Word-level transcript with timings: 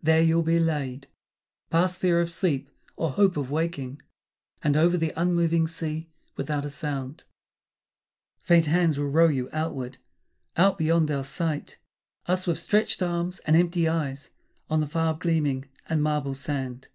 There 0.00 0.22
you'll 0.22 0.44
be 0.44 0.60
laid, 0.60 1.08
past 1.70 1.98
fear 1.98 2.20
of 2.20 2.30
sleep 2.30 2.70
or 2.94 3.10
hope 3.10 3.36
of 3.36 3.50
waking; 3.50 4.00
And 4.62 4.76
over 4.76 4.96
the 4.96 5.12
unmoving 5.16 5.66
sea, 5.66 6.08
without 6.36 6.64
a 6.64 6.70
sound, 6.70 7.24
Faint 8.40 8.66
hands 8.66 8.96
will 8.96 9.08
row 9.08 9.26
you 9.26 9.48
outward, 9.52 9.98
out 10.56 10.78
beyond 10.78 11.10
our 11.10 11.24
sight, 11.24 11.78
Us 12.26 12.46
with 12.46 12.58
stretched 12.58 13.02
arms 13.02 13.40
and 13.40 13.56
empty 13.56 13.88
eyes 13.88 14.30
on 14.70 14.78
the 14.80 14.86
far 14.86 15.14
gleaming 15.14 15.64
And 15.88 16.00
marble 16.00 16.34
sand. 16.36 16.86